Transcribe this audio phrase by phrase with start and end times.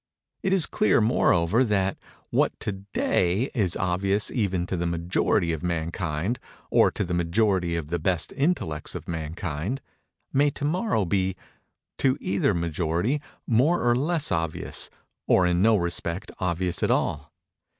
[0.41, 1.95] It is clear, moreover, that
[2.31, 6.39] what, to day, is obvious even to the majority of mankind,
[6.71, 9.79] or to the majority of the best intellects of mankind,
[10.33, 11.35] may to morrow be,
[11.99, 14.89] to either majority, more or less obvious,
[15.27, 17.31] or in no respect obvious at all.